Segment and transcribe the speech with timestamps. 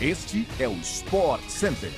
[0.00, 1.90] Este é o Sport Center.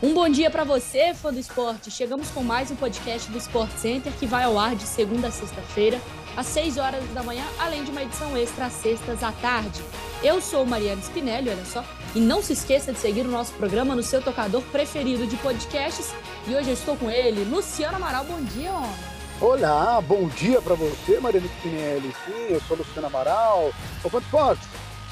[0.00, 1.90] Um bom dia para você, fã do esporte.
[1.90, 5.30] Chegamos com mais um podcast do Sport Center que vai ao ar de segunda a
[5.32, 6.00] sexta-feira,
[6.36, 9.82] às 6 horas da manhã, além de uma edição extra às sextas à tarde.
[10.22, 11.84] Eu sou Mariana Spinelli, olha só,
[12.14, 16.14] e não se esqueça de seguir o nosso programa no seu tocador preferido de podcasts.
[16.46, 18.24] E hoje eu estou com ele, Luciano Amaral.
[18.24, 18.94] Bom dia, homem.
[19.40, 22.14] Olá, bom dia para você, Mariana Spinelli.
[22.24, 23.72] Sim, eu sou Luciano Amaral.
[24.04, 24.68] Ô, Fã Esportes,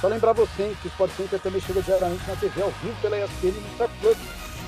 [0.06, 3.18] só lembrar você que o Sport Center também chega diariamente na TV ao vivo pela
[3.18, 4.16] ESPN no Star Plus.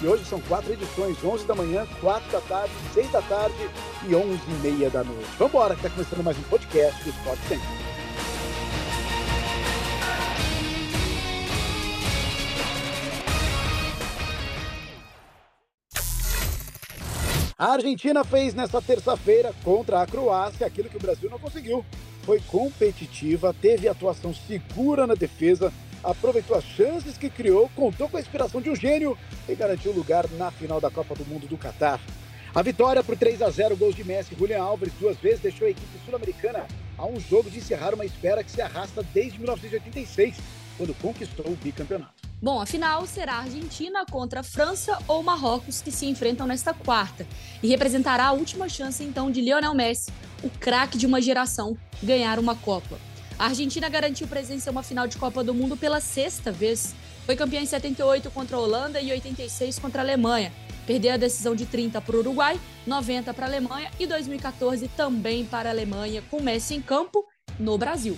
[0.03, 3.71] E hoje são quatro edições, 11 da manhã, 4 da tarde, 6 da tarde
[4.09, 5.29] e 11 e meia da noite.
[5.39, 7.78] Vamos embora, que está começando mais um podcast do Sport Center.
[17.59, 21.85] A Argentina fez nesta terça-feira contra a Croácia aquilo que o Brasil não conseguiu
[22.23, 25.73] foi competitiva, teve atuação segura na defesa,
[26.05, 30.29] aproveitou as chances que criou, contou com a inspiração de um gênio e garantiu lugar
[30.33, 31.99] na final da Copa do Mundo do Catar.
[32.55, 35.67] A vitória por 3 a 0 gols de Messi e Julian Alves duas vezes deixou
[35.67, 40.37] a equipe sul-americana a um jogo de encerrar uma espera que se arrasta desde 1986,
[40.77, 42.28] quando conquistou o bicampeonato.
[42.41, 47.27] Bom, a final será Argentina contra França ou Marrocos que se enfrentam nesta quarta
[47.61, 50.13] e representará a última chance então de Lionel Messi,
[50.45, 52.97] o craque de uma geração, ganhar uma Copa.
[53.37, 56.95] A Argentina garantiu presença em uma final de Copa do Mundo pela sexta vez.
[57.27, 60.53] Foi campeã em 78 contra a Holanda e 86 contra a Alemanha.
[60.87, 65.45] Perdeu a decisão de 30 para o Uruguai, 90 para a Alemanha e 2014 também
[65.45, 67.25] para a Alemanha, com Messi em campo
[67.59, 68.17] no Brasil.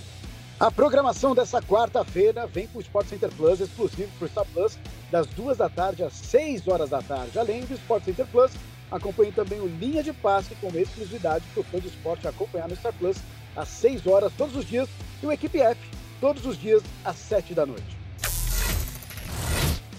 [0.61, 4.77] A programação dessa quarta-feira vem com o Sport Center Plus, exclusivo para o Star Plus,
[5.09, 7.39] das duas da tarde às 6 horas da tarde.
[7.39, 8.51] Além do Sport Center Plus,
[8.91, 12.75] acompanhe também o Linha de Passe com exclusividade para o fã de esporte acompanhar no
[12.75, 13.17] Star Plus
[13.55, 14.87] às 6 horas todos os dias
[15.23, 15.81] e o Equipe F
[16.19, 18.00] todos os dias às 7 da noite.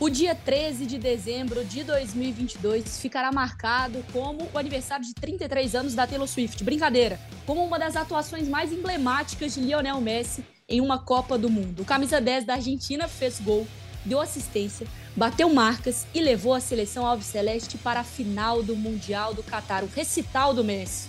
[0.02, 5.94] O dia 13 de dezembro de 2022 ficará marcado como o aniversário de 33 anos
[5.94, 6.64] da Taylor Swift.
[6.64, 11.82] Brincadeira, como uma das atuações mais emblemáticas de Lionel Messi em uma Copa do Mundo.
[11.82, 13.64] O camisa 10 da Argentina fez gol,
[14.04, 19.44] deu assistência, bateu marcas e levou a seleção alviceleste para a final do Mundial do
[19.44, 21.08] Catar, o recital do Messi.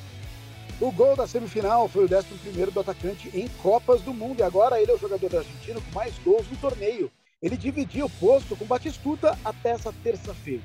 [0.80, 4.80] O gol da semifinal foi o 11 do atacante em Copas do Mundo e agora
[4.80, 7.12] ele é o jogador argentino com mais gols no torneio.
[7.44, 10.64] Ele dividia o posto com Batistuta até essa terça-feira.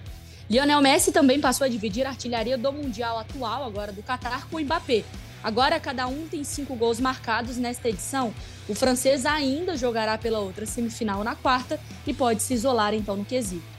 [0.49, 4.56] Lionel Messi também passou a dividir a artilharia do Mundial atual, agora do Catar, com
[4.56, 5.05] o Mbappé.
[5.43, 8.33] Agora cada um tem cinco gols marcados nesta edição.
[8.69, 13.25] O francês ainda jogará pela outra semifinal na quarta e pode se isolar então no
[13.25, 13.77] quesito.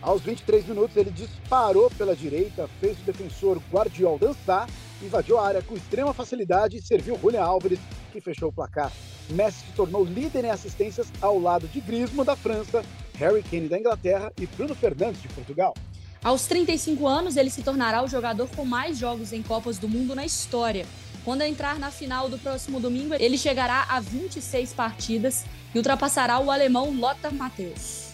[0.00, 4.66] Aos 23 minutos ele disparou pela direita, fez o defensor Guardiol dançar
[5.02, 7.78] invadiu a área com extrema facilidade e serviu Julian Álvares,
[8.12, 8.92] que fechou o placar.
[9.30, 12.82] Messi se tornou líder em assistências ao lado de Griezmann da França,
[13.18, 15.74] Harry Kane da Inglaterra e Bruno Fernandes de Portugal.
[16.22, 20.14] Aos 35 anos, ele se tornará o jogador com mais jogos em Copas do Mundo
[20.14, 20.84] na história.
[21.24, 26.50] Quando entrar na final do próximo domingo, ele chegará a 26 partidas e ultrapassará o
[26.50, 28.08] alemão Lothar Matthäus.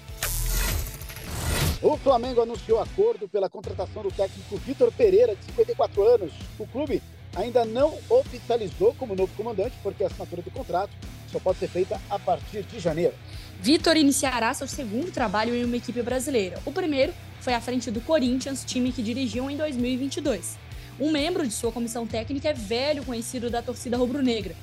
[1.81, 6.32] O Flamengo anunciou acordo pela contratação do técnico Vitor Pereira, de 54 anos.
[6.58, 7.02] O clube
[7.34, 10.91] ainda não oficializou como novo comandante, porque a assinatura do contrato
[11.31, 13.15] só pode ser feita a partir de janeiro.
[13.61, 16.61] Vitor iniciará seu segundo trabalho em uma equipe brasileira.
[16.65, 20.59] O primeiro foi à frente do Corinthians, time que dirigiu em 2022.
[21.00, 24.55] Um membro de sua comissão técnica é velho conhecido da torcida rubro-negra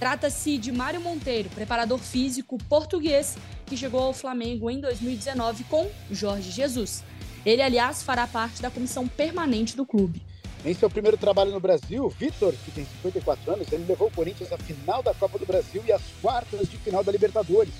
[0.00, 3.36] Trata-se de Mário Monteiro, preparador físico português
[3.66, 7.04] que chegou ao Flamengo em 2019 com Jorge Jesus.
[7.44, 10.22] Ele, aliás, fará parte da comissão permanente do clube.
[10.62, 14.52] Em seu primeiro trabalho no Brasil, Vitor, que tem 54 anos, ele levou o Corinthians
[14.52, 17.72] à final da Copa do Brasil e às quartas de final da Libertadores.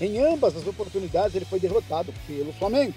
[0.00, 2.94] Em ambas as oportunidades, ele foi derrotado pelo Flamengo.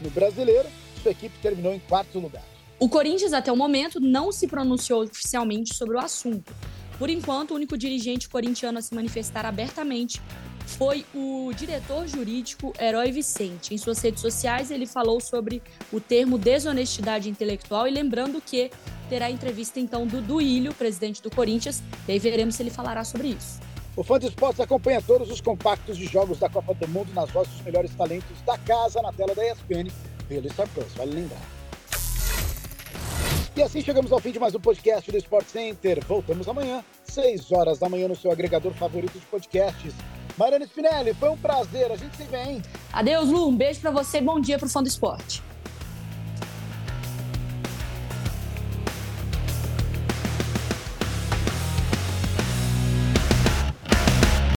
[0.00, 0.68] No brasileiro,
[1.00, 2.42] sua equipe terminou em quarto lugar.
[2.80, 6.52] O Corinthians, até o momento, não se pronunciou oficialmente sobre o assunto.
[6.98, 10.20] Por enquanto, o único dirigente corintiano a se manifestar abertamente
[10.66, 13.72] foi o diretor jurídico Herói Vicente.
[13.72, 18.70] Em suas redes sociais, ele falou sobre o termo desonestidade intelectual e lembrando que
[19.08, 23.28] terá entrevista então do Duílio, presidente do Corinthians, e aí veremos se ele falará sobre
[23.28, 23.60] isso.
[23.96, 27.30] O Fã de Esportes acompanha todos os compactos de jogos da Copa do Mundo nas
[27.30, 29.90] vozes dos melhores talentos da casa na tela da ESPN
[30.28, 31.40] pelo Star Plus, vale lembrar.
[33.56, 36.04] E assim chegamos ao fim de mais um podcast do Sport Center.
[36.04, 39.94] Voltamos amanhã, 6 horas da manhã, no seu agregador favorito de podcasts.
[40.36, 41.90] Mariana Spinelli, foi um prazer.
[41.90, 42.62] A gente se vê, hein?
[42.92, 43.48] Adeus, Lu.
[43.48, 44.20] Um beijo para você.
[44.20, 45.42] Bom dia pro fã do esporte.